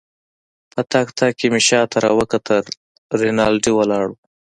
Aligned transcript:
په 0.71 0.81
تګ 0.91 1.07
تګ 1.19 1.31
کې 1.39 1.47
مې 1.53 1.61
شاته 1.67 1.97
راوکتل، 2.05 2.63
رینالډي 3.19 3.71
ولاړ 3.75 4.05
وو. 4.09 4.17